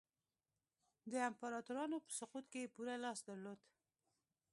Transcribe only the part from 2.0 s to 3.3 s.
په سقوط کې یې پوره لاس